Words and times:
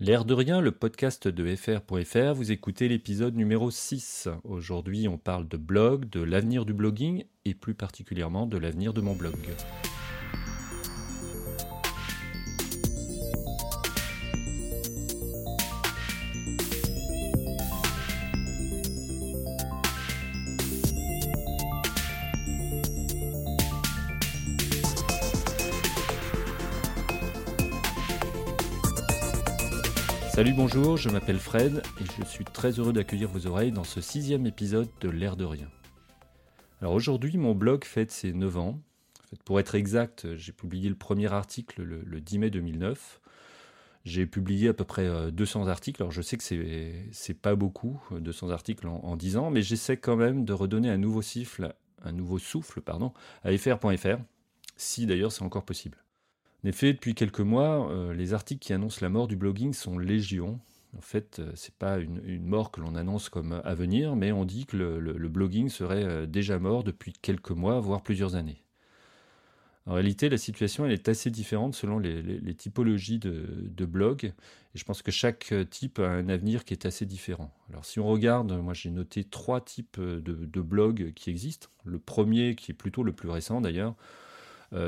L'air 0.00 0.24
de 0.24 0.32
rien, 0.32 0.60
le 0.60 0.70
podcast 0.70 1.26
de 1.26 1.56
FR.fr, 1.56 2.32
vous 2.32 2.52
écoutez 2.52 2.86
l'épisode 2.86 3.34
numéro 3.34 3.68
6. 3.68 4.28
Aujourd'hui, 4.44 5.08
on 5.08 5.18
parle 5.18 5.48
de 5.48 5.56
blog, 5.56 6.08
de 6.08 6.20
l'avenir 6.20 6.64
du 6.64 6.72
blogging 6.72 7.24
et 7.44 7.54
plus 7.54 7.74
particulièrement 7.74 8.46
de 8.46 8.58
l'avenir 8.58 8.92
de 8.94 9.00
mon 9.00 9.16
blog. 9.16 9.34
Salut, 30.38 30.52
bonjour, 30.52 30.96
je 30.96 31.08
m'appelle 31.08 31.40
Fred 31.40 31.82
et 32.00 32.04
je 32.16 32.24
suis 32.24 32.44
très 32.44 32.70
heureux 32.78 32.92
d'accueillir 32.92 33.28
vos 33.28 33.48
oreilles 33.48 33.72
dans 33.72 33.82
ce 33.82 34.00
sixième 34.00 34.46
épisode 34.46 34.88
de 35.00 35.08
L'air 35.08 35.36
de 35.36 35.44
rien. 35.44 35.68
Alors 36.80 36.92
aujourd'hui, 36.92 37.36
mon 37.36 37.56
blog 37.56 37.84
fête 37.84 38.12
ses 38.12 38.32
9 38.32 38.56
ans. 38.56 38.80
pour 39.44 39.58
être 39.58 39.74
exact, 39.74 40.36
j'ai 40.36 40.52
publié 40.52 40.88
le 40.88 40.94
premier 40.94 41.32
article 41.32 41.82
le, 41.82 42.20
10 42.20 42.38
mai 42.38 42.50
2009. 42.50 43.20
J'ai 44.04 44.26
publié 44.26 44.68
à 44.68 44.74
peu 44.74 44.84
près 44.84 45.10
200 45.32 45.66
euh, 45.66 45.70
articles. 45.70 46.00
Alors 46.00 46.12
je 46.12 46.22
sais 46.22 46.36
que 46.36 46.44
c'est, 46.44 47.34
pas 47.34 47.56
beaucoup, 47.56 48.00
200 48.12 48.50
articles 48.50 48.86
en, 48.86 49.00
en 49.02 49.16
10 49.16 49.38
ans, 49.38 49.50
mais 49.50 49.62
j'essaie 49.62 49.96
quand 49.96 50.14
même 50.14 50.44
de 50.44 50.52
redonner 50.52 50.88
un 50.88 50.98
nouveau 50.98 51.20
souffle, 51.20 51.74
un 52.04 52.12
nouveau 52.12 52.38
souffle 52.38 52.80
pardon, 52.80 53.12
à 53.42 53.50
fr.fr, 53.58 54.18
si 54.76 55.04
d'ailleurs 55.04 55.32
c'est 55.32 55.42
encore 55.42 55.64
possible. 55.64 55.98
En 56.64 56.68
effet, 56.68 56.92
depuis 56.92 57.14
quelques 57.14 57.40
mois, 57.40 57.88
euh, 57.90 58.12
les 58.12 58.34
articles 58.34 58.60
qui 58.60 58.72
annoncent 58.72 58.98
la 59.00 59.08
mort 59.08 59.28
du 59.28 59.36
blogging 59.36 59.72
sont 59.72 59.96
légion. 59.98 60.58
En 60.96 61.00
fait, 61.00 61.38
euh, 61.38 61.52
ce 61.54 61.68
n'est 61.68 61.74
pas 61.78 61.98
une, 61.98 62.44
mort 62.44 62.72
que 62.72 62.80
l'on 62.80 62.96
annonce 62.96 63.28
comme 63.28 63.60
à 63.64 63.74
venir, 63.74 64.16
mais 64.16 64.32
on 64.32 64.44
dit 64.44 64.66
que 64.66 64.76
le, 64.76 65.28
blogging 65.28 65.68
serait 65.68 66.02
euh, 66.04 66.26
déjà 66.26 66.58
mort 66.58 66.82
depuis 66.82 67.12
quelques 67.12 67.52
mois, 67.52 67.78
voire 67.78 68.02
plusieurs 68.02 68.34
années. 68.34 68.64
En 69.86 69.94
réalité, 69.94 70.28
la 70.28 70.36
situation 70.36 70.84
est 70.84 71.08
assez 71.08 71.30
différente 71.30 71.74
selon 71.74 71.98
les, 71.98 72.54
typologies 72.54 73.20
de, 73.20 73.84
blogs, 73.86 74.26
et 74.74 74.78
je 74.78 74.84
pense 74.84 75.00
que 75.00 75.10
chaque 75.10 75.54
type 75.70 75.98
a 75.98 76.08
un 76.10 76.28
avenir 76.28 76.66
qui 76.66 76.74
est 76.74 76.84
assez 76.84 77.06
différent. 77.06 77.54
Alors 77.70 77.86
si 77.86 77.98
on 77.98 78.06
regarde, 78.06 78.52
moi 78.52 78.74
j'ai 78.74 78.90
noté 78.90 79.24
trois 79.24 79.62
types 79.62 79.98
de, 79.98 80.60
blogs 80.60 81.14
qui 81.14 81.30
existent. 81.30 81.68
Le 81.86 81.98
premier, 81.98 82.54
qui 82.54 82.72
est 82.72 82.74
plutôt 82.74 83.02
le 83.02 83.12
plus 83.12 83.30
récent 83.30 83.62
d'ailleurs, 83.62 83.94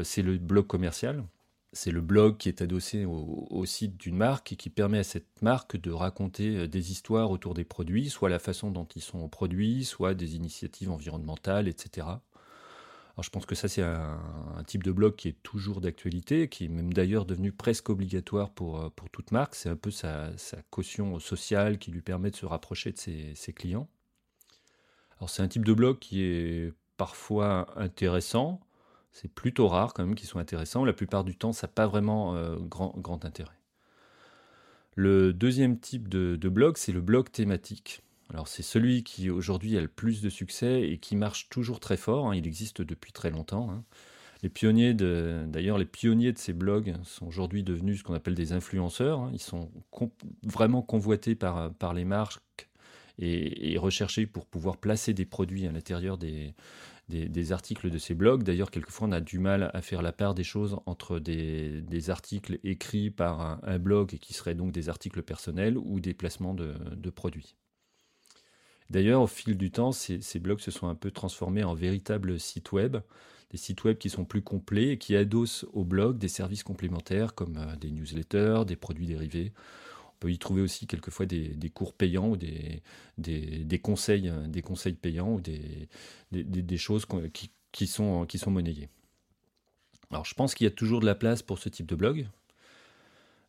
c'est 0.03 0.21
le 0.21 0.37
blog 0.37 0.67
commercial. 0.67 1.25
C'est 1.73 1.93
le 1.93 2.01
blog 2.01 2.37
qui 2.37 2.49
est 2.49 2.63
adossé 2.63 3.05
au, 3.05 3.65
site 3.65 3.97
d'une 3.97 4.17
marque 4.17 4.53
et 4.53 4.57
qui 4.57 4.71
permet 4.71 4.99
à 4.99 5.05
cette 5.05 5.41
marque 5.41 5.77
de 5.77 5.93
raconter 5.93 6.57
euh, 6.57 6.69
des 6.69 6.91
histoires 6.91 7.31
autour 7.31 7.55
des 7.55 7.65
produits, 7.65 8.11
soit 8.11 8.29
la 8.29 8.41
façon 8.41 8.73
dont 8.73 8.87
ils 8.97 9.03
sont 9.03 9.29
produits, 9.29 9.85
soit 9.85 10.15
des 10.15 10.35
initiatives 10.35 10.91
environnementales, 10.91 11.69
etc. 11.69 12.09
Alors 12.09 13.23
je 13.23 13.31
pense 13.31 13.47
que 13.47 13.55
ça 13.55 13.69
c'est 13.69 13.83
un, 13.83 14.19
type 14.67 14.83
de 14.83 14.91
blog 14.91 15.15
qui 15.15 15.29
est 15.29 15.43
toujours 15.43 15.81
d'actualité, 15.81 16.49
qui 16.49 16.65
est 16.65 16.69
même 16.69 16.93
d'ailleurs 16.93 17.25
devenu 17.25 17.53
presque 17.53 17.89
obligatoire 17.89 18.51
pour, 18.51 18.81
euh, 18.81 18.89
toute 19.13 19.31
marque. 19.31 19.55
C'est 19.55 19.69
un 19.69 19.77
peu 19.77 19.93
sa, 19.93 20.33
caution 20.71 21.21
sociale 21.21 21.79
qui 21.79 21.93
lui 21.93 22.03
permet 22.03 22.31
de 22.31 22.37
se 22.37 22.47
rapprocher 22.47 22.91
de 22.91 22.99
ses, 22.99 23.35
ses 23.37 23.53
clients. 23.53 23.89
Alors 25.19 25.31
c'est 25.31 25.43
un 25.43 25.49
type 25.49 25.65
de 25.65 25.75
blog 25.75 25.99
qui 26.01 26.23
est 26.23 26.73
parfois 26.97 27.67
intéressant, 27.79 28.61
c'est 29.13 29.33
plutôt 29.33 29.69
rare 29.69 29.93
quand 29.93 30.05
même 30.05 30.15
qu'ils 30.15 30.29
soient 30.29 30.41
intéressants. 30.41 30.85
La 30.85 30.93
plupart 30.93 31.25
du 31.25 31.37
temps, 31.37 31.53
ça 31.53 31.67
n'a 31.67 31.73
pas 31.73 31.87
vraiment 31.87 32.35
euh, 32.37 32.57
grand, 32.57 33.25
intérêt. 33.25 33.59
Le 34.95 35.33
deuxième 35.33 35.79
type 35.79 36.09
de, 36.09 36.37
blog, 36.49 36.77
c'est 36.77 36.93
le 36.93 37.01
blog 37.01 37.31
thématique. 37.31 38.03
Alors 38.33 38.47
c'est 38.47 38.63
celui 38.63 39.03
qui 39.03 39.29
aujourd'hui 39.29 39.77
a 39.77 39.81
le 39.81 39.89
plus 39.89 40.23
de 40.23 40.31
succès 40.31 40.83
et 40.83 40.99
qui 40.99 41.17
marche 41.17 41.49
toujours 41.49 41.81
très 41.81 41.97
fort. 41.97 42.29
Hein. 42.29 42.37
Il 42.37 42.47
existe 42.47 42.83
depuis 42.83 43.13
très 43.13 43.31
longtemps. 43.31 43.71
Hein. 43.71 43.83
Les 44.43 44.49
pionniers 44.49 44.95
d'ailleurs, 44.95 45.79
les 45.79 45.85
pionniers 45.85 46.33
de 46.33 46.39
ces 46.39 46.53
blogs 46.53 46.95
sont 47.03 47.27
aujourd'hui 47.27 47.63
devenus 47.63 47.99
ce 47.99 48.05
qu'on 48.05 48.15
appelle 48.15 48.35
des 48.35 48.53
influenceurs. 48.53 49.21
Hein. 49.21 49.31
Ils 49.33 49.41
sont 49.41 49.71
vraiment 50.45 50.83
convoités 50.83 51.35
par 51.35 51.95
les 51.95 52.05
marques 52.05 52.71
et, 53.21 53.79
recherchés 53.79 54.27
pour 54.27 54.47
pouvoir 54.47 54.77
placer 54.77 55.15
des 55.15 55.27
produits 55.27 55.67
à 55.67 55.73
l'intérieur 55.73 56.19
des, 56.19 56.55
des, 57.11 57.53
articles 57.53 57.91
de 57.91 57.99
ces 57.99 58.15
blogs. 58.15 58.43
D'ailleurs, 58.43 58.71
quelquefois, 58.71 59.09
on 59.09 59.13
a 59.13 59.21
du 59.21 59.39
mal 59.39 59.71
à 59.75 59.83
faire 59.83 60.03
la 60.03 60.13
part 60.13 60.35
des 60.35 60.45
choses 60.45 60.79
entre 60.87 61.19
des, 61.19 62.11
articles 62.11 62.59
écrits 62.65 63.11
par 63.11 63.61
un, 63.63 63.79
blog 63.79 64.15
et 64.15 64.19
qui 64.19 64.33
seraient 64.33 64.55
donc 64.55 64.73
des 64.73 64.89
articles 64.89 65.23
personnels 65.23 65.77
ou 65.77 66.01
des 66.01 66.15
placements 66.15 66.55
de, 66.55 67.11
produits. 67.11 67.57
D'ailleurs, 68.89 69.23
au 69.23 69.27
fil 69.27 69.57
du 69.57 69.71
temps, 69.71 69.93
ces, 69.93 70.21
blogs 70.41 70.61
se 70.61 70.71
sont 70.71 70.89
un 70.89 70.95
peu 70.95 71.11
transformés 71.11 71.65
en 71.65 71.75
véritables 71.75 72.41
sites 72.41 72.73
web, 72.73 72.97
des 73.51 73.59
sites 73.59 73.83
web 73.85 73.99
qui 73.99 74.11
sont 74.11 74.25
plus 74.25 74.43
complets 74.43 74.91
et 74.91 74.99
qui 74.99 75.17
adossent 75.17 75.67
au 75.73 75.85
blog 75.85 76.19
des 76.19 76.29
services 76.29 76.63
complémentaires 76.63 77.35
comme 77.35 77.57
euh, 77.57 77.75
des 77.75 77.91
newsletters, 77.91 78.63
des 78.65 78.77
produits 78.77 79.09
dérivés 79.09 79.53
peut 80.21 80.31
y 80.31 80.39
trouver 80.39 80.63
aussi 80.63 80.87
quelquefois 80.87 81.27
des, 81.27 81.71
cours 81.75 81.95
payants 81.95 82.29
ou 82.29 82.37
des, 82.37 82.83
des, 83.19 83.79
conseils, 83.79 84.31
des 84.47 84.63
conseils 84.63 84.93
payants 84.93 85.33
ou 85.33 85.41
des, 85.41 85.89
des 86.31 86.79
choses 86.79 87.07
qui, 87.33 87.51
qui, 87.73 87.87
sont, 87.87 88.27
qui 88.27 88.39
sont 88.39 88.51
monnayées. 88.51 88.89
Alors 90.11 90.25
je 90.25 90.35
pense 90.35 90.55
qu'il 90.55 90.65
y 90.65 90.69
a 90.69 90.73
toujours 90.73 91.01
de 91.01 91.07
la 91.07 91.15
place 91.15 91.43
pour 91.43 91.59
ce 91.59 91.69
type 91.69 91.87
de 91.87 91.95
blog, 91.95 92.29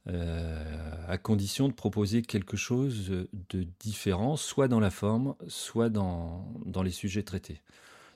euh, 0.07 1.05
à 1.07 1.17
condition 1.17 1.67
de 1.67 1.73
proposer 1.73 2.21
quelque 2.21 2.57
chose 2.57 3.27
de 3.31 3.67
différent, 3.79 4.35
soit 4.35 4.67
dans 4.67 4.79
la 4.79 4.89
forme, 4.89 5.35
soit 5.47 5.89
dans, 5.89 6.51
dans 6.65 6.81
les 6.81 6.91
sujets 6.91 7.23
traités. 7.23 7.61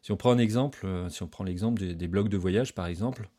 Si 0.02 0.12
on 0.12 0.18
prend 0.18 0.32
un 0.32 0.38
exemple, 0.38 0.88
si 1.10 1.24
on 1.24 1.28
prend 1.28 1.44
l'exemple 1.44 1.96
des, 1.96 2.08
blogs 2.08 2.30
de 2.30 2.38
voyage 2.38 2.74
par 2.74 2.86
exemple, 2.86 3.30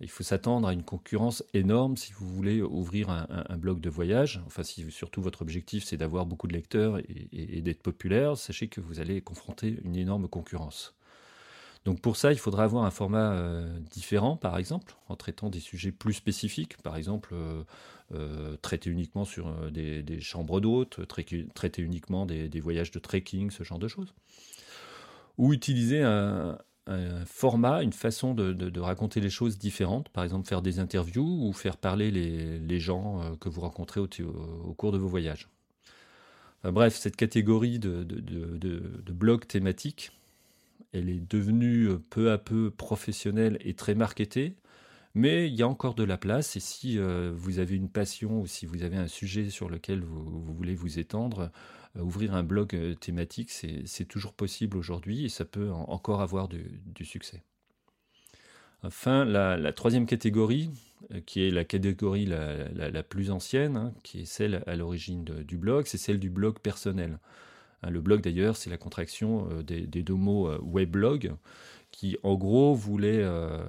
il 0.00 0.10
faut 0.10 0.24
s'attendre 0.24 0.68
à 0.68 0.72
une 0.72 0.82
concurrence 0.82 1.44
énorme 1.54 1.96
si 1.96 2.12
vous 2.12 2.28
voulez 2.28 2.60
ouvrir 2.62 3.10
un, 3.10 3.56
blog 3.56 3.80
de 3.80 3.88
voyage. 3.88 4.42
Enfin, 4.46 4.62
si 4.62 4.90
surtout 4.90 5.22
votre 5.22 5.42
objectif 5.42 5.84
c'est 5.84 5.96
d'avoir 5.96 6.26
beaucoup 6.26 6.46
de 6.48 6.52
lecteurs 6.52 6.98
et, 6.98 7.60
d'être 7.62 7.82
populaire, 7.82 8.36
sachez 8.36 8.68
que 8.68 8.80
vous 8.80 9.00
allez 9.00 9.20
confronter 9.20 9.78
une 9.84 9.96
énorme 9.96 10.28
concurrence. 10.28 10.94
Donc 11.84 12.00
pour 12.00 12.16
ça, 12.16 12.32
il 12.32 12.38
faudra 12.38 12.64
avoir 12.64 12.84
un 12.84 12.90
format 12.90 13.32
euh, 13.32 13.78
différent, 13.90 14.36
par 14.36 14.56
exemple, 14.56 14.94
en 15.08 15.16
traitant 15.16 15.50
des 15.50 15.60
sujets 15.60 15.92
plus 15.92 16.14
spécifiques, 16.14 16.78
par 16.78 16.96
exemple 16.96 17.34
euh, 17.34 17.62
euh, 18.14 18.56
traiter 18.56 18.88
uniquement 18.88 19.26
sur 19.26 19.70
des, 19.70 20.20
chambres 20.20 20.60
d'hôtes, 20.60 21.06
traiter 21.06 21.82
uniquement 21.82 22.24
des, 22.24 22.48
des, 22.48 22.60
voyages 22.60 22.90
de 22.90 22.98
trekking, 22.98 23.50
ce 23.50 23.64
genre 23.64 23.78
de 23.78 23.88
choses. 23.88 24.14
Ou 25.36 25.52
utiliser 25.52 26.02
un, 26.02 26.58
un 26.86 27.24
format, 27.24 27.82
une 27.82 27.92
façon 27.92 28.34
de, 28.34 28.80
raconter 28.80 29.20
les 29.20 29.30
choses 29.30 29.58
différentes, 29.58 30.08
par 30.10 30.24
exemple 30.24 30.46
faire 30.46 30.62
des 30.62 30.78
interviews 30.78 31.48
ou 31.48 31.52
faire 31.52 31.76
parler 31.76 32.10
les, 32.10 32.80
gens 32.80 33.22
euh, 33.22 33.36
que 33.36 33.48
vous 33.48 33.60
rencontrez 33.60 34.00
au, 34.00 34.74
cours 34.76 34.92
de 34.92 34.98
vos 34.98 35.08
voyages. 35.08 35.48
bref, 36.62 36.96
cette 36.96 37.16
catégorie 37.16 37.78
de, 37.78 38.02
de, 38.02 39.12
blogs 39.12 39.46
thématiques, 39.46 40.12
elle 40.92 41.08
est 41.08 41.30
devenue 41.30 41.88
peu 42.10 42.30
à 42.30 42.38
peu 42.38 42.70
professionnelle 42.70 43.58
et 43.60 43.74
très 43.74 43.94
marketée, 43.94 44.54
mais 45.14 45.48
il 45.48 45.54
y 45.54 45.62
a 45.62 45.68
encore 45.68 45.94
de 45.94 46.02
la 46.02 46.18
place 46.18 46.56
et 46.56 46.60
si 46.60 46.98
euh, 46.98 47.32
vous 47.34 47.60
avez 47.60 47.76
une 47.76 47.88
passion 47.88 48.40
ou 48.40 48.46
si 48.46 48.66
vous 48.66 48.82
avez 48.82 48.96
un 48.96 49.06
sujet 49.06 49.48
sur 49.48 49.68
lequel 49.68 50.02
vous, 50.02 50.42
voulez 50.52 50.74
vous 50.74 50.98
étendre, 50.98 51.52
euh, 51.96 52.02
ouvrir 52.02 52.34
un 52.34 52.42
blog 52.42 52.74
euh, 52.74 52.94
thématique, 52.94 53.50
c'est 53.50 54.04
toujours 54.06 54.32
possible 54.32 54.76
aujourd'hui 54.76 55.24
et 55.24 55.28
ça 55.28 55.44
peut 55.44 55.70
encore 55.70 56.20
avoir 56.20 56.48
du, 56.48 57.04
succès. 57.04 57.42
Enfin, 58.82 59.24
la, 59.24 59.72
troisième 59.72 60.04
catégorie, 60.04 60.70
qui 61.26 61.46
est 61.46 61.50
la 61.50 61.64
catégorie 61.64 62.26
la, 62.26 63.02
plus 63.02 63.30
ancienne, 63.30 63.76
hein, 63.76 63.94
qui 64.02 64.22
est 64.22 64.24
celle 64.26 64.62
à 64.66 64.74
l'origine 64.74 65.24
du 65.24 65.56
blog, 65.56 65.86
c'est 65.86 65.96
celle 65.96 66.18
du 66.18 66.28
blog 66.28 66.58
personnel. 66.58 67.18
Hein, 67.82 67.90
le 67.90 68.00
blog 68.00 68.20
d'ailleurs, 68.20 68.56
c'est 68.56 68.68
la 68.68 68.76
contraction 68.76 69.48
des, 69.62 69.86
deux 69.86 70.14
mots 70.14 70.50
weblog, 70.60 71.32
qui 71.94 72.16
en 72.24 72.34
gros 72.34 72.74
voulait 72.74 73.20
euh, 73.22 73.62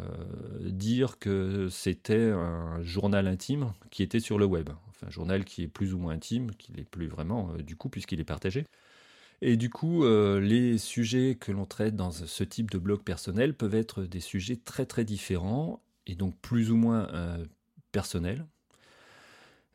dire 0.62 1.20
que 1.20 1.70
c'était 1.70 2.32
un 2.32 2.82
journal 2.82 3.28
intime 3.28 3.72
qui 3.92 4.02
était 4.02 4.20
sur 4.20 4.40
le 4.40 4.46
web. 4.46 4.72
Un 5.06 5.10
journal 5.12 5.46
qui 5.46 5.62
est 5.62 5.68
plus 5.68 5.94
ou 5.94 6.00
moins 6.00 6.14
intime, 6.14 6.52
qui 6.56 6.74
n'est 6.74 6.86
plus 6.86 7.08
vraiment 7.08 7.52
euh, 7.52 7.62
du 7.62 7.76
coup 7.76 7.88
puisqu'il 7.88 8.20
est 8.20 8.26
partagé. 8.26 8.66
Et 9.42 9.58
du 9.58 9.70
coup, 9.70 10.06
euh, 10.06 10.40
les 10.40 10.80
sujets 10.80 11.36
que 11.36 11.52
l'on 11.52 11.68
traite 11.68 11.96
dans 11.96 12.10
ce 12.10 12.44
type 12.44 12.72
de 12.72 12.80
blog 12.80 13.04
personnel 13.04 13.54
peuvent 13.54 13.76
être 13.76 14.04
des 14.04 14.22
sujets 14.22 14.56
très 14.56 14.88
très 14.88 15.06
différents 15.06 15.84
et 16.08 16.16
donc 16.16 16.36
plus 16.42 16.72
ou 16.72 16.78
moins 16.78 17.08
personnels. 17.92 18.46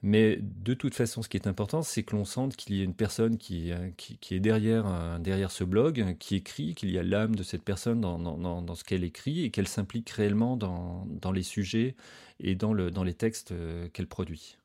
Mais 0.02 0.38
de 0.40 0.72
toute 0.72 0.94
façon, 0.94 1.22
ce 1.22 1.28
qui 1.28 1.36
est 1.36 1.46
important, 1.46 1.82
c'est 1.82 2.02
que 2.02 2.16
l'on 2.16 2.24
sente 2.24 2.56
qu'il 2.56 2.74
y 2.74 2.80
a 2.80 2.84
une 2.84 2.94
personne 2.94 3.36
qui, 3.36 3.70
euh, 3.70 3.90
est 4.30 4.40
derrière, 4.40 4.86
euh, 4.86 5.18
derrière 5.18 5.50
ce 5.50 5.62
blog, 5.62 6.16
qui 6.18 6.36
écrit, 6.36 6.74
qu'il 6.74 6.90
y 6.90 6.98
a 6.98 7.02
l'âme 7.02 7.36
de 7.36 7.42
cette 7.42 7.62
personne 7.62 8.00
dans, 8.00 8.74
ce 8.74 8.84
qu'elle 8.84 9.04
écrit 9.04 9.44
et 9.44 9.50
qu'elle 9.50 9.68
s'implique 9.68 10.08
réellement 10.10 10.56
dans, 10.56 11.32
les 11.32 11.42
sujets 11.42 11.96
et 12.38 12.54
dans, 12.54 12.74
dans 12.74 13.04
les 13.04 13.14
textes 13.14 13.52
euh, 13.52 13.88
qu'elle 13.88 14.06
produit. 14.06 14.56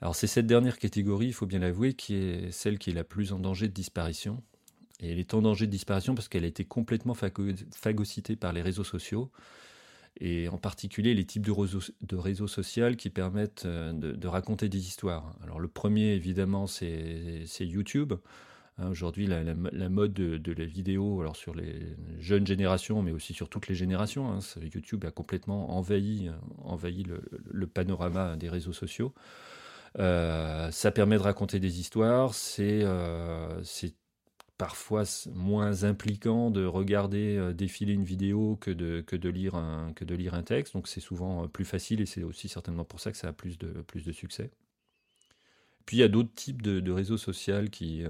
Alors 0.00 0.16
c'est 0.16 0.26
cette 0.26 0.48
dernière 0.48 0.78
catégorie, 0.78 1.28
il 1.28 1.32
faut 1.32 1.46
bien 1.46 1.60
l'avouer, 1.60 1.94
qui 1.94 2.16
est 2.16 2.50
celle 2.50 2.80
qui 2.80 2.90
est 2.90 2.94
la 2.94 3.04
plus 3.04 3.32
en 3.32 3.38
danger 3.38 3.68
de 3.68 3.72
disparition. 3.72 4.42
Et 4.98 5.12
elle 5.12 5.20
est 5.20 5.34
en 5.34 5.42
danger 5.42 5.66
de 5.66 5.70
disparition 5.70 6.16
parce 6.16 6.28
qu'elle 6.28 6.42
a 6.42 6.48
été 6.48 6.64
complètement 6.64 7.14
phagocytée 7.14 8.34
par 8.34 8.52
les 8.52 8.62
réseaux 8.62 8.82
sociaux, 8.82 9.30
et 10.24 10.48
en 10.48 10.56
particulier 10.56 11.14
les 11.14 11.24
types 11.24 11.42
de 11.42 11.50
réseaux, 12.16 12.46
sociaux 12.46 12.94
qui 12.96 13.10
permettent 13.10 13.64
euh, 13.66 13.92
de, 13.92 14.28
raconter 14.28 14.68
des 14.68 14.78
histoires. 14.78 15.34
Alors 15.42 15.58
le 15.58 15.66
premier, 15.66 16.12
évidemment, 16.12 16.68
c'est 16.68 17.44
YouTube. 17.58 18.14
Hein, 18.78 18.88
aujourd'hui, 18.88 19.26
la, 19.26 19.42
mode 19.88 20.12
de, 20.12 20.52
la 20.52 20.64
vidéo, 20.64 21.20
alors 21.20 21.34
sur 21.34 21.56
les 21.56 21.96
jeunes 22.20 22.46
générations, 22.46 23.02
mais 23.02 23.10
aussi 23.10 23.34
sur 23.34 23.48
toutes 23.48 23.66
les 23.66 23.74
générations, 23.74 24.30
hein, 24.30 24.38
YouTube 24.62 25.04
a 25.04 25.10
complètement 25.10 25.76
envahi, 25.76 26.30
envahi 26.62 27.04
le, 27.50 27.66
panorama 27.66 28.36
des 28.36 28.48
réseaux 28.48 28.72
sociaux. 28.72 29.12
Euh, 29.98 30.70
ça 30.70 30.92
permet 30.92 31.16
de 31.16 31.22
raconter 31.22 31.58
des 31.58 31.80
histoires, 31.80 32.32
c'est 32.32 32.82
euh, 32.84 33.60
parfois 34.58 35.04
moins 35.34 35.84
impliquant 35.84 36.50
de 36.50 36.64
regarder 36.64 37.36
euh, 37.36 37.52
défiler 37.52 37.92
une 37.92 38.04
vidéo 38.04 38.56
que 38.60 38.70
de, 38.70 39.28
lire, 39.28 39.54
un, 39.54 39.92
texte, 40.44 40.74
donc 40.74 40.88
c'est 40.88 41.00
souvent 41.00 41.48
plus 41.48 41.64
facile 41.64 42.00
et 42.00 42.06
c'est 42.06 42.22
aussi 42.22 42.48
certainement 42.48 42.84
pour 42.84 43.00
ça 43.00 43.10
que 43.10 43.18
ça 43.18 43.28
a 43.28 43.32
plus 43.32 43.58
de, 43.58 43.82
plus 43.82 44.04
de 44.04 44.12
succès. 44.12 44.50
Puis 45.86 45.96
il 45.96 46.00
y 46.00 46.04
a 46.04 46.08
d'autres 46.08 46.32
types 46.34 46.62
de, 46.62 46.90
réseaux 46.92 47.16
sociaux 47.16 47.64
qui, 47.70 48.04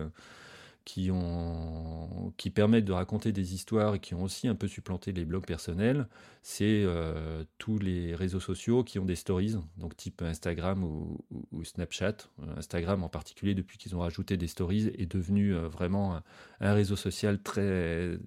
qui, 0.84 1.10
ont, 1.10 2.32
qui 2.36 2.50
permettent 2.50 2.84
de 2.84 2.92
raconter 2.92 3.32
des 3.32 3.54
histoires 3.54 3.94
et 3.94 4.00
qui 4.00 4.14
ont 4.14 4.22
aussi 4.22 4.48
un 4.48 4.54
peu 4.54 4.66
supplanté 4.66 5.12
les 5.12 5.24
blogs 5.24 5.46
personnels, 5.46 6.08
c'est 6.42 6.82
euh, 6.84 7.44
tous 7.58 7.78
les 7.78 8.14
réseaux 8.14 8.40
sociaux 8.40 8.82
qui 8.82 8.98
ont 8.98 9.04
des 9.04 9.14
stories, 9.14 9.54
donc 9.76 9.96
type 9.96 10.22
Instagram 10.22 10.82
ou, 10.82 11.64
Snapchat. 11.64 12.16
Euh, 12.42 12.56
Instagram 12.56 13.04
en 13.04 13.08
particulier, 13.08 13.54
depuis 13.54 13.78
qu'ils 13.78 13.94
ont 13.94 14.00
rajouté 14.00 14.36
des 14.36 14.48
stories, 14.48 14.88
est 14.98 15.10
devenu 15.10 15.54
euh, 15.54 15.68
vraiment 15.68 16.20
un, 16.60 16.74
réseau 16.74 16.96
social 16.96 17.40
très, 17.40 18.18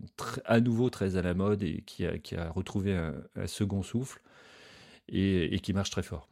à 0.45 0.59
nouveau 0.61 0.89
très 0.89 1.17
à 1.17 1.21
la 1.21 1.33
mode 1.33 1.63
et 1.63 1.83
qui 1.85 2.05
a, 2.05 2.17
qui 2.17 2.35
a 2.35 2.51
retrouvé 2.51 2.95
un, 2.95 3.47
second 3.47 3.83
souffle 3.83 4.21
et, 5.09 5.59
qui 5.61 5.73
marche 5.73 5.89
très 5.89 6.03
fort. 6.03 6.29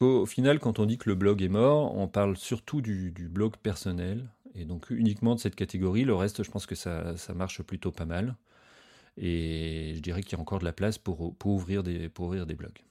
Au 0.00 0.26
final, 0.26 0.58
quand 0.58 0.78
on 0.78 0.86
dit 0.86 0.98
que 0.98 1.08
le 1.08 1.14
blog 1.14 1.42
est 1.42 1.48
mort, 1.48 1.96
on 1.96 2.08
parle 2.08 2.36
surtout 2.36 2.82
du 2.82 3.10
blog 3.30 3.56
personnel, 3.56 4.28
et 4.56 4.64
donc 4.64 4.90
uniquement 4.90 5.34
de 5.34 5.40
cette 5.40 5.54
catégorie. 5.54 6.04
Le 6.04 6.14
reste, 6.14 6.42
je 6.42 6.50
pense 6.50 6.66
que 6.66 6.74
ça, 6.74 7.14
marche 7.34 7.62
plutôt 7.62 7.92
pas 7.92 8.06
mal. 8.06 8.36
Et 9.18 9.92
je 9.94 10.00
dirais 10.00 10.22
qu'il 10.22 10.32
y 10.32 10.36
a 10.36 10.40
encore 10.40 10.58
de 10.58 10.64
la 10.64 10.72
place 10.72 10.98
pour, 10.98 11.34
ouvrir, 11.44 11.82
des, 11.82 12.08
pour 12.08 12.26
ouvrir 12.26 12.46
des 12.46 12.54
blogs. 12.54 12.82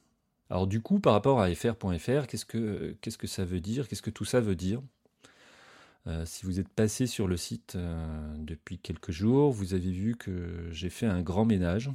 Alors 0.49 0.67
du 0.67 0.81
coup, 0.81 0.99
par 0.99 1.13
rapport 1.13 1.41
à 1.41 1.53
fr.fr, 1.53 2.27
qu'est-ce 2.27 2.45
que, 2.45 2.95
qu'est-ce 3.01 3.17
que 3.17 3.27
ça 3.27 3.45
veut 3.45 3.59
dire? 3.59 3.87
Qu'est-ce 3.87 4.01
que 4.01 4.09
tout 4.09 4.25
ça 4.25 4.39
veut 4.41 4.55
dire? 4.55 4.81
Euh, 6.07 6.23
si 6.25 6.45
vous 6.45 6.59
êtes 6.59 6.69
passé 6.69 7.07
sur 7.07 7.27
le 7.27 7.35
site 7.35 7.73
euh, 7.75 8.35
depuis 8.37 8.77
quelques 8.77 9.11
jours, 9.11 9.51
vous 9.51 9.73
avez 9.73 9.91
vu 9.91 10.15
que 10.15 10.69
j'ai 10.71 10.89
fait 10.89 11.07
un 11.07 11.21
grand 11.21 11.45
ménage. 11.45 11.89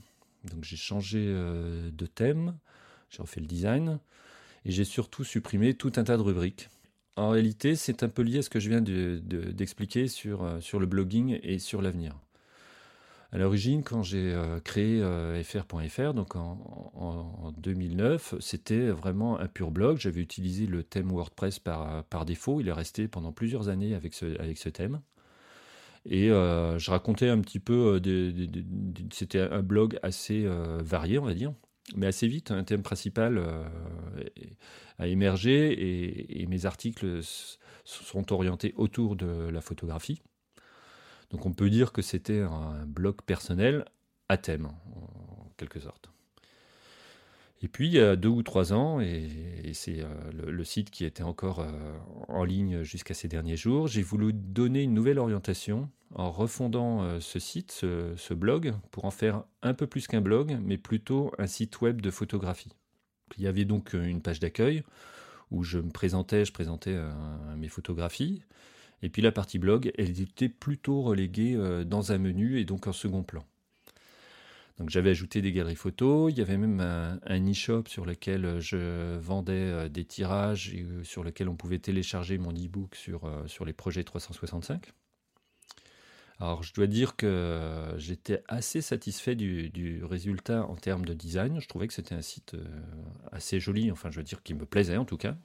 Donc 0.45 0.65
j'ai 0.65 0.77
changé 0.77 1.25
euh, 1.29 1.91
de 1.93 2.07
thème, 2.07 2.57
j'ai 3.09 3.23
refait 3.23 3.41
le 3.41 3.47
design, 3.47 4.01
et 4.65 4.73
j'ai 4.73 4.85
surtout 4.85 5.23
supprimé 5.23 5.75
tout 5.75 5.93
un 5.97 6.05
tas 6.05 6.17
de 6.17 6.23
rubriques. 6.23 6.71
En 7.17 7.31
réalité, 7.31 7.77
c'est 7.77 8.03
un 8.03 8.09
peu 8.09 8.23
lié 8.23 8.39
à 8.39 8.43
ce 8.43 8.51
que 8.51 8.61
je 8.61 8.69
viens 8.69 8.81
d'expliquer 8.81 10.09
sur, 10.09 10.43
euh, 10.43 10.61
sur 10.61 10.79
le 10.79 10.87
blogging 10.87 11.39
et 11.43 11.59
sur 11.59 11.83
l'avenir. 11.83 12.17
À 13.33 13.39
l'origine, 13.39 13.85
quand 13.85 14.03
j'ai 14.03 14.33
euh, 14.33 14.59
créé 14.61 15.01
fr.fr, 15.45 16.01
euh, 16.01 16.13
donc 16.13 16.35
en, 16.35 17.53
2009, 17.59 18.37
c'était 18.41 18.89
vraiment 18.89 19.39
un 19.39 19.47
pur 19.47 19.71
blog. 19.71 19.99
J'avais 19.99 20.21
utilisé 20.21 20.67
le 20.67 20.83
thème 20.83 21.11
WordPress 21.11 21.59
par, 21.59 22.25
défaut. 22.27 22.61
Il 22.61 22.69
est 22.69 22.73
resté 22.73 23.07
pendant 23.07 23.33
plusieurs 23.33 23.69
années 23.69 23.95
avec 23.95 24.15
ce, 24.15 24.69
thème. 24.69 25.01
Et 26.07 26.29
je 26.29 26.91
racontais 26.91 27.29
un 27.29 27.41
petit 27.41 27.61
peu, 27.61 28.01
c'était 29.13 29.41
un 29.41 29.63
blog 29.63 29.99
assez 30.03 30.49
varié, 30.83 31.19
on 31.19 31.25
va 31.27 31.35
dire 31.35 31.53
mais 31.97 32.07
assez 32.07 32.29
vite, 32.29 32.53
un 32.53 32.63
thème 32.63 32.83
principal 32.83 33.43
a 35.01 35.07
émergé 35.07 36.41
et, 36.41 36.47
mes 36.47 36.67
articles 36.67 37.21
sont 37.85 38.33
orientés 38.33 38.75
autour 38.77 39.17
de 39.17 39.49
la 39.49 39.61
photographie. 39.61 40.23
Donc 41.31 41.47
on 41.47 41.53
peut 41.53 41.71
dire 41.71 41.93
que 41.93 42.03
c'était 42.03 42.41
un 42.41 42.87
blog 42.87 43.23
personnel 43.23 43.85
à 44.29 44.37
thème, 44.37 44.67
en 44.67 45.53
quelque 45.57 45.81
sorte. 45.81 46.11
Et 47.63 47.69
puis, 47.69 47.89
il 47.89 47.93
y 47.93 48.01
a 48.01 48.17
deux 48.17 48.29
ou 48.29 48.43
trois 48.43 48.73
ans, 48.73 49.01
et, 49.01 49.29
c'est 49.75 50.01
euh, 50.01 50.07
le, 50.33 50.65
site 50.65 50.91
qui 50.91 51.05
était 51.05 51.23
encore 51.23 51.61
euh, 51.61 51.99
en 52.29 52.45
ligne 52.45 52.83
jusqu'à 52.83 53.13
ces 53.13 53.29
derniers 53.29 53.57
jours, 53.57 53.87
j'ai 53.87 54.03
voulu 54.03 54.33
donner 54.33 54.83
une 54.83 54.95
nouvelle 54.95 55.19
orientation 55.19 55.91
en 56.15 56.31
refondant 56.31 57.03
euh, 57.03 57.21
ce 57.21 57.39
site, 57.39 57.73
ce, 57.73 58.35
blog, 58.35 58.73
pour 58.91 59.05
en 59.05 59.11
faire 59.11 59.45
un 59.63 59.75
peu 59.75 59.87
plus 59.87 60.07
qu'un 60.07 60.23
blog, 60.23 60.59
mais 60.63 60.79
plutôt 60.79 61.33
un 61.39 61.47
site 61.47 61.83
web 61.83 62.01
de 62.01 62.11
photographie. 62.11 62.73
Il 63.39 63.45
y 63.45 63.47
avait 63.47 63.65
donc 63.65 63.93
une 63.95 64.23
page 64.23 64.41
d'accueil 64.41 64.83
où 65.51 65.65
je 65.65 65.79
me 65.79 65.91
présentais, 65.91 66.45
je 66.45 66.53
présentais 66.53 66.97
mes 67.57 67.69
photographies, 67.69 68.43
et 69.03 69.09
puis 69.09 69.21
la 69.21 69.33
partie 69.33 69.59
blog, 69.59 69.91
elle 69.99 70.21
était 70.21 70.49
plutôt 70.49 71.03
reléguée 71.03 71.59
dans 71.85 72.13
un 72.13 72.19
menu 72.19 72.61
et 72.61 72.65
donc 72.65 72.87
en 72.87 72.93
second 72.93 73.25
plan. 73.25 73.45
Donc 74.81 74.89
j'avais 74.89 75.11
ajouté 75.11 75.43
des 75.43 75.53
galeries 75.53 75.77
photos, 75.77 76.33
il 76.33 76.39
y 76.39 76.41
avait 76.41 76.57
même 76.57 76.81
un, 76.81 77.51
e-shop 77.51 77.85
sur 77.87 78.07
lequel 78.07 78.47
euh, 78.47 78.61
je 78.61 79.19
vendais 79.19 79.53
euh, 79.53 79.89
des 79.91 80.07
tirages 80.07 80.75
et 80.75 80.85
euh, 80.85 81.05
sur 81.05 81.23
lequel 81.23 81.51
on 81.51 81.55
pouvait 81.55 81.79
télécharger 81.79 82.39
mon 82.39 82.51
e-book 82.51 82.97
sur 82.97 83.65
les 83.67 83.73
projets 83.75 84.05
365. 84.05 84.91
Alors 86.41 86.63
je 86.63 86.73
dois 86.73 86.87
dire 86.87 87.17
que 87.17 87.93
j'étais 87.99 88.43
assez 88.49 88.81
satisfait 88.81 89.35
du, 89.35 90.03
résultat 90.05 90.65
en 90.67 90.75
termes 90.75 91.05
de 91.05 91.13
design. 91.13 91.61
Je 91.61 91.69
trouvais 91.69 91.87
que 91.87 91.93
c'était 91.93 92.15
un 92.15 92.23
site 92.23 92.57
assez 93.31 93.61
joli, 93.61 93.93
enfin 93.93 94.11
je 94.11 94.17
veux 94.17 94.25
dire 94.25 94.43
qui 94.43 94.55
me 94.55 94.65
plaisait 94.65 94.97
en 94.97 95.05
tout 95.05 95.19
cas. 95.19 95.37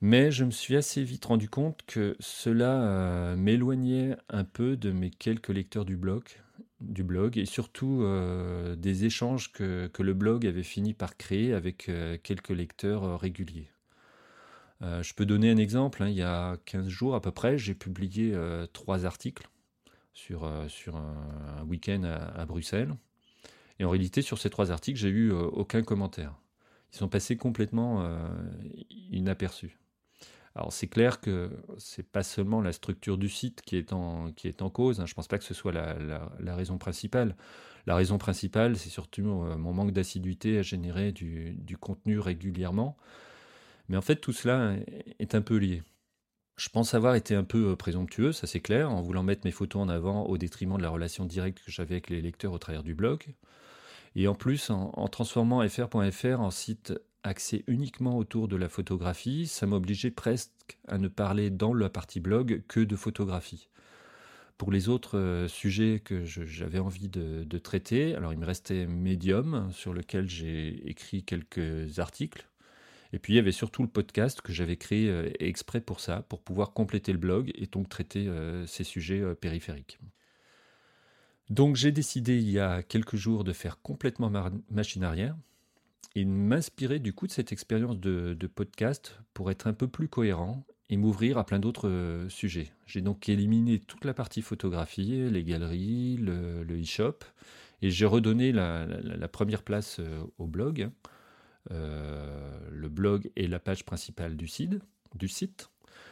Mais 0.00 0.30
je 0.30 0.44
me 0.44 0.52
suis 0.52 0.76
assez 0.76 1.02
vite 1.02 1.24
rendu 1.24 1.48
compte 1.48 1.82
que 1.86 2.16
cela 2.20 3.34
m'éloignait 3.36 4.16
un 4.28 4.44
peu 4.44 4.76
de 4.76 4.92
mes 4.92 5.10
quelques 5.10 5.48
lecteurs 5.48 5.84
du 5.84 5.96
blog 5.96 6.22
et 7.36 7.46
surtout 7.46 8.02
euh, 8.02 8.76
des 8.76 9.04
échanges 9.04 9.52
que, 9.52 9.90
le 9.98 10.14
blog 10.14 10.46
avait 10.46 10.62
fini 10.62 10.94
par 10.94 11.16
créer 11.16 11.52
avec 11.52 11.88
euh, 11.88 12.16
quelques 12.22 12.50
lecteurs 12.50 13.18
euh, 14.82 15.02
je 15.02 15.14
peux 15.14 15.26
donner 15.26 15.50
un 15.50 15.56
exemple, 15.56 16.02
hein. 16.02 16.08
il 16.08 16.16
y 16.16 16.22
a 16.22 16.56
15 16.64 16.88
jours 16.88 17.14
à 17.14 17.20
peu 17.20 17.32
près, 17.32 17.58
j'ai 17.58 17.74
publié 17.74 18.34
trois 18.72 19.06
articles 19.06 19.48
sur, 20.12 20.50
sur 20.68 20.96
un, 20.96 21.64
week-end 21.66 22.02
à, 22.04 22.44
Bruxelles. 22.46 22.94
Et 23.78 23.84
en 23.84 23.90
réalité, 23.90 24.22
sur 24.22 24.38
ces 24.38 24.50
trois 24.50 24.72
articles, 24.72 24.98
j'ai 24.98 25.08
eu 25.08 25.30
aucun 25.32 25.82
commentaire. 25.82 26.34
Ils 26.92 26.96
sont 26.96 27.08
passés 27.08 27.36
complètement 27.36 28.08
inaperçus. 29.10 29.78
Alors 30.58 30.72
c'est 30.72 30.88
clair 30.88 31.20
que 31.20 31.50
c'est 31.78 32.02
pas 32.02 32.24
seulement 32.24 32.60
la 32.60 32.72
structure 32.72 33.16
du 33.16 33.28
site 33.28 33.62
qui 33.62 33.76
est 33.76 33.92
en, 33.92 34.32
qui 34.32 34.48
est 34.48 34.60
en 34.60 34.70
cause, 34.70 35.00
hein. 35.00 35.06
je 35.06 35.12
ne 35.12 35.14
pense 35.14 35.28
pas 35.28 35.38
que 35.38 35.44
ce 35.44 35.54
soit 35.54 35.70
la, 35.70 36.54
raison 36.56 36.78
principale. 36.78 37.36
La 37.86 37.94
raison 37.94 38.18
principale, 38.18 38.76
c'est 38.76 38.88
surtout 38.88 39.22
euh, 39.22 39.56
mon 39.56 39.72
manque 39.72 39.92
d'assiduité 39.92 40.58
à 40.58 40.62
générer 40.62 41.12
du, 41.12 41.76
contenu 41.80 42.18
régulièrement. 42.18 42.96
Mais 43.88 43.96
en 43.96 44.02
fait, 44.02 44.16
tout 44.16 44.32
cela 44.32 44.76
est 45.18 45.34
un 45.34 45.42
peu 45.42 45.56
lié. 45.56 45.82
Je 46.58 46.68
pense 46.68 46.92
avoir 46.92 47.14
été 47.14 47.36
un 47.36 47.44
peu 47.44 47.70
euh, 47.70 47.76
présomptueux, 47.76 48.32
ça 48.32 48.48
c'est 48.48 48.60
clair, 48.60 48.90
en 48.90 49.00
voulant 49.00 49.22
mettre 49.22 49.42
mes 49.44 49.52
photos 49.52 49.80
en 49.80 49.88
avant 49.88 50.24
au 50.24 50.36
détriment 50.38 50.76
de 50.76 50.82
la 50.82 50.90
relation 50.90 51.24
directe 51.24 51.60
que 51.64 51.70
j'avais 51.70 51.94
avec 51.94 52.10
les 52.10 52.20
lecteurs 52.20 52.52
au 52.52 52.58
travers 52.58 52.82
du 52.82 52.94
blog. 52.94 53.26
Et 54.16 54.26
en 54.26 54.34
plus, 54.34 54.70
en, 54.70 55.06
transformant 55.06 55.66
fr.fr 55.68 56.40
en 56.40 56.50
site 56.50 56.94
axé 57.22 57.62
uniquement 57.68 58.18
autour 58.18 58.48
de 58.48 58.56
la 58.56 58.68
photographie, 58.68 59.46
ça 59.46 59.66
m'obligeait 59.66 60.10
presque 60.10 60.78
à 60.88 60.98
ne 60.98 61.06
parler 61.06 61.50
dans 61.50 61.74
la 61.74 61.88
partie 61.88 62.18
blog 62.18 62.62
que 62.66 62.80
de 62.80 62.96
photographie. 62.96 63.68
Pour 64.56 64.72
les 64.72 64.88
autres 64.88 65.16
euh, 65.16 65.46
sujets 65.46 66.00
que 66.00 66.24
j'avais 66.24 66.80
envie 66.80 67.08
de, 67.08 67.58
traiter, 67.58 68.16
alors 68.16 68.32
il 68.32 68.38
me 68.40 68.46
restait 68.46 68.86
Medium, 68.86 69.70
sur 69.72 69.92
lequel 69.92 70.28
j'ai 70.28 70.88
écrit 70.88 71.22
quelques 71.22 72.00
articles. 72.00 72.48
Et 73.12 73.18
puis 73.18 73.32
il 73.32 73.36
y 73.36 73.38
avait 73.38 73.52
surtout 73.52 73.82
le 73.82 73.88
podcast 73.88 74.40
que 74.40 74.52
j'avais 74.52 74.76
créé 74.76 75.08
euh, 75.08 75.30
exprès 75.40 75.80
pour 75.80 76.00
ça, 76.00 76.22
pour 76.28 76.42
pouvoir 76.42 76.72
compléter 76.72 77.12
le 77.12 77.18
blog 77.18 77.50
et 77.54 77.66
donc 77.66 77.88
traiter 77.88 78.28
euh, 78.28 78.66
ces 78.66 78.84
sujets 78.84 79.22
périphériques. 79.34 79.98
Donc 81.50 81.76
j'ai 81.76 81.92
décidé 81.92 82.36
il 82.36 82.50
y 82.50 82.58
a 82.58 82.82
quelques 82.82 83.16
jours 83.16 83.44
de 83.44 83.52
faire 83.52 83.80
complètement 83.80 84.30
machine 84.70 85.04
arrière, 85.04 85.34
et 86.14 86.24
m'inspirer 86.24 86.98
du 86.98 87.12
coup 87.12 87.26
de 87.26 87.32
cette 87.32 87.52
expérience 87.52 87.98
de, 87.98 88.36
podcast 88.54 89.18
pour 89.34 89.50
être 89.50 89.66
un 89.66 89.72
peu 89.72 89.86
plus 89.86 90.08
cohérent 90.08 90.64
et 90.90 90.96
m'ouvrir 90.96 91.38
à 91.38 91.44
plein 91.44 91.58
d'autres 91.58 91.88
euh, 91.88 92.28
sujets. 92.28 92.72
J'ai 92.86 93.02
donc 93.02 93.28
éliminé 93.28 93.78
toute 93.78 94.04
la 94.04 94.14
partie 94.14 94.42
photographie, 94.42 95.28
les 95.30 95.44
galeries, 95.44 96.16
le, 96.16 96.64
e-shop, 96.80 97.18
et 97.82 97.90
j'ai 97.90 98.06
redonné 98.06 98.52
la, 98.52 98.86
première 99.30 99.62
place 99.62 99.98
euh, 100.00 100.24
au 100.38 100.46
blog. 100.46 100.90
Euh, 101.70 102.58
le 102.70 102.88
blog 102.88 103.30
est 103.36 103.46
la 103.46 103.58
page 103.58 103.84
principale 103.84 104.36
du 104.36 104.48
site. 104.48 104.78
du 105.14 105.28
site. 105.28 105.70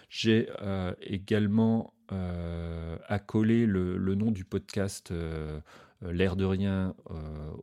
J'ai 0.09 0.49
également 1.01 1.93
accolé 3.09 3.67
le, 3.67 4.15
nom 4.15 4.31
du 4.31 4.45
podcast 4.45 5.13
L'air 6.03 6.37
de 6.37 6.45
rien 6.45 6.95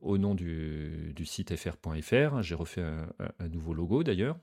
au 0.02 0.18
nom 0.18 0.36
du, 0.36 1.14
site 1.24 1.56
fr.fr. 1.56 2.42
J'ai 2.42 2.56
refait 2.56 2.82
un, 2.82 3.48
nouveau 3.48 3.74
logo 3.74 4.04
d'ailleurs. 4.04 4.38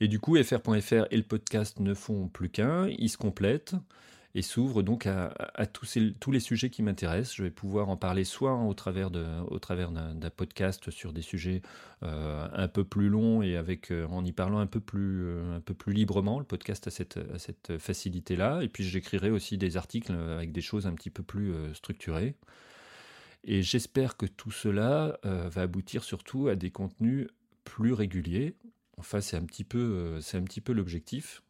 Et 0.00 0.08
du 0.08 0.18
coup, 0.18 0.36
fr.fr 0.42 1.06
et 1.10 1.16
le 1.16 1.22
podcast 1.22 1.80
ne 1.80 1.94
font 1.94 2.28
plus 2.28 2.50
qu'un, 2.50 2.88
ils 2.88 3.08
se 3.08 3.16
complètent 3.16 3.74
et 4.34 4.42
s'ouvrent 4.42 4.82
donc 4.82 5.06
à, 5.06 5.66
tous, 5.66 6.30
les 6.30 6.40
sujets 6.40 6.70
qui 6.70 6.82
m'intéressent. 6.82 7.36
Je 7.36 7.42
vais 7.42 7.50
pouvoir 7.50 7.88
en 7.88 7.96
parler 7.96 8.24
soit 8.24 8.54
au 8.54 8.72
travers, 8.72 9.10
d'un 9.10 10.30
podcast 10.34 10.90
sur 10.90 11.12
des 11.12 11.22
sujets 11.22 11.60
euh, 12.02 12.48
un 12.52 12.68
peu 12.68 12.84
plus 12.84 13.08
longs 13.08 13.42
et 13.42 13.56
avec, 13.56 13.90
euh, 13.90 14.06
en 14.06 14.24
y 14.24 14.32
parlant 14.32 14.58
un 14.58 14.66
peu 14.66 14.80
plus, 14.80 15.24
euh, 15.24 15.56
un 15.56 15.60
peu 15.60 15.74
plus 15.74 15.92
librement. 15.92 16.38
Le 16.38 16.44
podcast 16.44 16.86
a 16.86 16.90
cette, 16.90 17.18
cette 17.38 17.78
facilité-là. 17.78 18.62
Et 18.62 18.68
puis 18.68 18.84
j'écrirai 18.84 19.30
aussi 19.30 19.58
des 19.58 19.76
articles 19.76 20.12
avec 20.12 20.52
des 20.52 20.62
choses 20.62 20.86
un 20.86 20.94
petit 20.94 21.10
peu 21.10 21.22
plus 21.22 21.52
structurées. 21.74 22.34
Et 23.44 23.62
j'espère 23.62 24.16
que 24.16 24.26
tout 24.26 24.52
cela 24.52 25.18
va 25.24 25.62
aboutir 25.62 26.04
surtout 26.04 26.48
à 26.48 26.54
des 26.54 26.70
contenus 26.70 27.28
plus 27.64 27.92
réguliers, 27.92 28.56
Enfin, 28.98 29.20
c'est 29.20 29.36
un 29.36 29.44
petit 29.44 29.64
peu 29.64 30.72
l'objectif. 30.72 31.42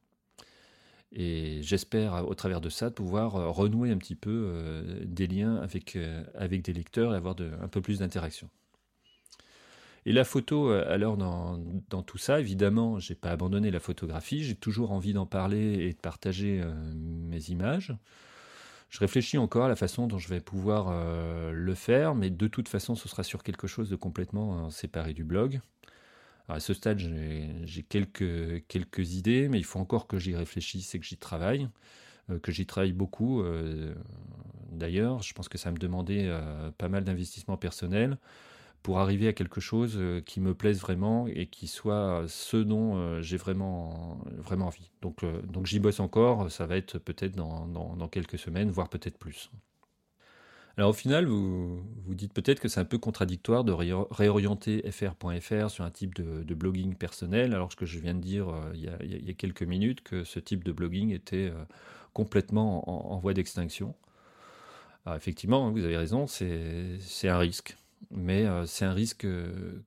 Et 1.14 1.60
j'espère, 1.62 2.26
au 2.26 2.34
travers 2.34 2.60
de 2.60 2.70
ça, 2.70 2.90
pouvoir 2.90 3.36
euh, 3.36 3.50
renouer 3.50 3.90
un 3.90 3.98
petit 3.98 4.14
peu 4.14 4.30
euh, 4.46 5.00
des 5.04 5.26
liens 5.26 5.56
avec, 5.56 5.98
avec 6.34 6.62
des 6.62 6.72
lecteurs 6.72 7.12
et 7.12 7.16
avoir 7.16 7.36
un 7.60 7.68
peu 7.68 7.80
plus 7.80 7.98
d'interaction. 7.98 8.48
Et 10.04 10.12
la 10.12 10.24
photo, 10.24 10.70
alors 10.70 11.16
dans, 11.16 11.60
dans 11.88 12.02
tout 12.02 12.18
ça, 12.18 12.40
évidemment, 12.40 12.98
j'ai 12.98 13.14
pas 13.14 13.30
abandonné 13.30 13.70
la 13.70 13.78
photographie, 13.78 14.42
j'ai 14.42 14.56
toujours 14.56 14.90
envie 14.90 15.12
d'en 15.12 15.26
parler 15.26 15.74
et 15.74 15.92
de 15.92 15.98
partager 15.98 16.60
mes 16.96 17.50
images. 17.50 17.94
Je 18.88 18.98
réfléchis 18.98 19.38
encore 19.38 19.66
à 19.66 19.68
la 19.68 19.76
façon 19.76 20.08
dont 20.08 20.18
je 20.18 20.28
vais 20.28 20.40
pouvoir 20.40 20.92
le 21.52 21.74
faire, 21.76 22.16
mais 22.16 22.30
de 22.30 22.48
toute 22.48 22.68
façon, 22.68 22.96
ce 22.96 23.08
sera 23.08 23.22
sur 23.22 23.44
quelque 23.44 23.68
chose 23.68 23.90
de 23.90 23.94
complètement 23.94 24.70
séparé 24.70 25.14
du 25.14 25.22
blog 25.22 25.60
à 26.48 26.60
ce 26.60 26.74
stade, 26.74 26.98
j'ai 26.98 27.82
quelques, 27.82 29.14
idées, 29.14 29.48
mais 29.48 29.58
il 29.58 29.64
faut 29.64 29.78
encore 29.78 30.06
que 30.06 30.18
j'y 30.18 30.34
réfléchisse 30.34 30.94
et 30.94 30.98
que 30.98 31.04
j'y 31.04 31.16
travaille, 31.16 31.68
euh, 32.30 32.38
que 32.38 32.52
j'y 32.52 32.66
travaille 32.66 32.92
beaucoup. 32.92 33.42
Euh, 33.42 33.94
d'ailleurs, 34.70 35.22
je 35.22 35.32
pense 35.34 35.48
que 35.48 35.58
ça 35.58 35.70
me 35.70 35.78
demandait 35.78 36.26
euh, 36.26 36.70
pas 36.72 36.88
mal 36.88 37.04
d'investissement 37.04 37.56
personnel 37.56 38.18
pour 38.82 38.98
arriver 38.98 39.28
à 39.28 39.32
quelque 39.32 39.60
chose 39.60 39.96
qui 40.26 40.40
me 40.40 40.54
plaise 40.54 40.80
vraiment 40.80 41.28
et 41.28 41.46
qui 41.46 41.68
soit 41.68 42.24
ce 42.26 42.56
dont 42.56 43.22
j'ai 43.22 43.36
vraiment, 43.36 44.18
envie. 44.50 44.90
Donc, 45.00 45.24
j'y 45.66 45.78
bosse 45.78 46.00
encore, 46.00 46.50
ça 46.50 46.66
va 46.66 46.76
être 46.76 46.98
peut-être 46.98 47.36
dans 47.36 48.08
quelques 48.10 48.40
semaines, 48.40 48.70
voire 48.70 48.88
peut-être 48.88 49.18
plus. 49.18 49.52
Alors 50.78 50.90
au 50.90 50.94
final, 50.94 51.26
vous 51.26 51.82
dites 52.08 52.32
peut-être 52.32 52.60
que 52.60 52.68
c'est 52.68 52.80
un 52.80 52.86
peu 52.86 52.96
contradictoire 52.96 53.62
de 53.62 53.72
réorienter 53.72 54.82
fr.fr 54.90 55.70
sur 55.70 55.84
un 55.84 55.90
type 55.90 56.14
de, 56.14 56.54
blogging 56.54 56.94
personnel, 56.94 57.52
alors 57.52 57.74
que 57.76 57.84
je 57.84 57.98
viens 57.98 58.14
de 58.14 58.20
dire 58.20 58.48
euh, 58.48 58.72
il, 58.74 59.26
y 59.26 59.30
a, 59.30 59.34
quelques 59.34 59.62
minutes 59.62 60.02
que 60.02 60.24
ce 60.24 60.38
type 60.38 60.64
de 60.64 60.72
blogging 60.72 61.10
était 61.10 61.50
euh, 61.50 61.64
complètement 62.14 63.12
en, 63.12 63.18
voie 63.18 63.34
d'extinction. 63.34 63.94
Alors 65.04 65.16
effectivement, 65.16 65.70
vous 65.70 65.84
avez 65.84 65.96
raison, 65.96 66.26
c'est 66.26 67.28
un 67.28 67.38
risque. 67.38 67.76
Mais 68.10 68.46
euh, 68.46 68.66
c'est 68.66 68.84
un 68.84 68.92
risque 68.92 69.26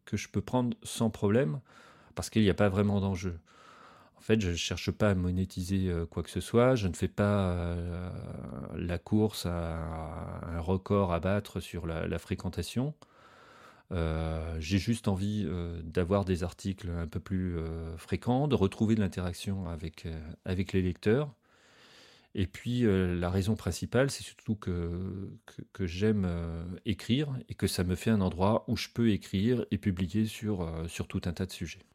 que 0.06 0.18
je 0.18 0.30
peux 0.30 0.42
prendre 0.42 0.78
sans 0.84 1.10
problème, 1.10 1.60
parce 2.14 2.30
qu'il 2.30 2.44
n'y 2.44 2.50
a 2.50 2.56
pas 2.56 2.70
vraiment 2.70 3.02
d'enjeu. 3.02 3.38
Fait, 4.26 4.42
je 4.42 4.50
ne 4.50 4.56
cherche 4.56 4.90
pas 4.90 5.12
à 5.12 5.14
monétiser 5.14 5.88
euh, 5.88 6.08
quoi 6.08 6.24
que 6.24 6.32
ce 6.32 6.40
soit. 6.40 6.74
Je 6.74 6.88
ne 6.88 6.96
fais 6.96 7.08
pas 7.08 7.52
euh, 7.52 8.10
la 8.76 8.98
course 8.98 9.46
à 9.46 10.42
un 10.48 10.60
record 10.60 11.14
à 11.14 11.20
battre 11.20 11.60
sur 11.60 11.86
la, 11.86 12.18
fréquentation. 12.18 12.96
Euh, 13.92 14.58
j'ai 14.60 14.80
juste 14.80 15.08
envie 15.08 15.48
d'avoir 15.84 16.26
des 16.26 16.44
articles 16.44 16.90
un 16.90 17.06
peu 17.06 17.20
plus 17.20 17.56
fréquents, 17.98 18.48
de 18.48 18.56
retrouver 18.56 18.96
de 18.96 19.00
l'interaction 19.02 19.70
avec, 19.70 20.08
les 20.74 20.82
lecteurs. 20.82 21.32
Et 22.34 22.48
puis 22.48 22.82
la 22.82 23.30
raison 23.30 23.56
principale, 23.56 24.10
c'est 24.10 24.24
surtout 24.24 24.56
que, 24.56 25.30
j'aime 25.82 26.28
écrire 26.88 27.30
et 27.48 27.54
que 27.54 27.68
ça 27.68 27.84
me 27.84 27.94
fait 27.94 28.10
un 28.10 28.22
endroit 28.22 28.66
où 28.68 28.76
je 28.76 28.90
peux 28.90 29.12
écrire 29.12 29.68
et 29.70 29.78
publier 29.78 30.26
sur 30.26 31.08
tout 31.08 31.22
un 31.26 31.34
tas 31.34 31.46
de 31.46 31.52
sujets. 31.52 31.86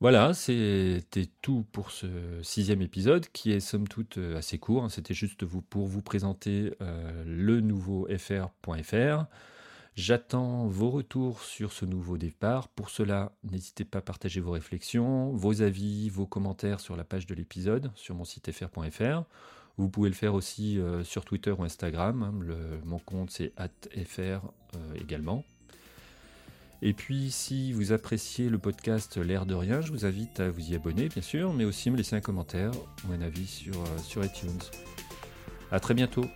Voilà, 0.00 0.34
c'était 0.34 1.26
tout 1.40 1.64
pour 1.72 1.90
ce 1.90 2.06
sixième 2.42 2.82
épisode 2.82 3.26
qui 3.32 3.52
est 3.52 3.60
somme 3.60 3.88
toute 3.88 4.18
euh, 4.18 4.36
assez 4.36 4.58
court. 4.58 4.84
Hein. 4.84 4.90
C'était 4.90 5.14
juste 5.14 5.46
pour 5.46 5.86
vous 5.86 6.02
présenter 6.02 6.74
euh, 6.82 7.24
le 7.24 7.60
nouveau 7.62 8.06
fr.fr. 8.18 9.24
J'attends 9.94 10.66
vos 10.66 10.90
retours 10.90 11.40
sur 11.40 11.72
ce 11.72 11.86
nouveau 11.86 12.18
départ. 12.18 12.68
Pour 12.68 12.90
cela, 12.90 13.32
n'hésitez 13.42 13.86
pas 13.86 14.00
à 14.00 14.02
partager 14.02 14.40
vos 14.40 14.50
réflexions, 14.50 15.32
vos 15.32 15.62
avis, 15.62 16.10
vos 16.10 16.26
commentaires 16.26 16.80
sur 16.80 16.94
la 16.94 17.04
page 17.04 17.26
de 17.26 17.34
l'épisode 17.34 17.90
sur 17.94 18.14
mon 18.14 18.24
site 18.24 18.52
fr.fr. 18.52 19.22
Vous 19.78 19.88
pouvez 19.88 20.10
le 20.10 20.14
faire 20.14 20.34
aussi 20.34 20.78
euh, 20.78 21.04
sur 21.04 21.24
Twitter 21.24 21.52
ou 21.52 21.64
Instagram. 21.64 22.22
Hein. 22.22 22.80
mon 22.84 22.98
compte 22.98 23.30
c'est 23.30 23.54
@fr 24.04 24.46
également. 25.00 25.42
Et 26.82 26.92
puis, 26.92 27.30
si 27.30 27.72
vous 27.72 27.92
appréciez 27.92 28.48
le 28.48 28.58
podcast 28.58 29.16
L'air 29.16 29.46
de 29.46 29.54
rien, 29.54 29.80
je 29.80 29.92
vous 29.92 30.04
invite 30.04 30.40
à 30.40 30.50
vous 30.50 30.70
y 30.70 30.74
abonner, 30.74 31.08
bien 31.08 31.22
sûr, 31.22 31.52
mais 31.54 31.64
aussi 31.64 31.90
me 31.90 31.96
laisser 31.96 32.16
un 32.16 32.20
commentaire 32.20 32.70
ou 33.08 33.12
un 33.12 33.22
avis 33.22 33.46
sur, 33.46 33.74
euh, 33.74 34.24
iTunes. 34.24 34.58
A 35.72 35.80
très 35.80 35.94
bientôt 35.94 36.26